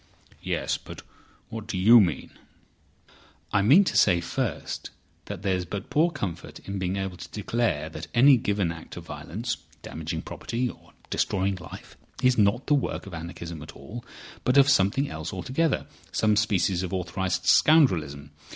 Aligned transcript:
"Yes. 0.41 0.79
But 0.79 1.03
what 1.49 1.67
do 1.67 1.77
you 1.77 1.99
mean?" 2.01 2.31
"I 3.53 3.61
mean 3.61 3.83
to 3.83 3.95
say, 3.95 4.19
first, 4.19 4.89
that 5.25 5.43
there's 5.43 5.63
but 5.63 5.91
poor 5.91 6.09
comfort 6.09 6.57
in 6.57 6.79
being 6.79 6.95
able 6.95 7.17
to 7.17 7.29
declare 7.29 7.87
that 7.89 8.07
any 8.15 8.35
given 8.37 8.71
act 8.71 8.97
of 8.97 9.05
violence—damaging 9.05 10.23
property 10.23 10.67
or 10.67 10.93
destroying 11.11 11.57
life—is 11.57 12.35
not 12.35 12.65
the 12.65 12.73
work 12.73 13.05
of 13.05 13.13
anarchism 13.13 13.61
at 13.61 13.73
all, 13.73 14.03
but 14.43 14.57
of 14.57 14.67
something 14.69 15.07
else 15.07 15.31
altogether—some 15.31 16.35
species 16.35 16.81
of 16.81 16.91
authorised 16.95 17.43
scoundrelism. 17.45 18.31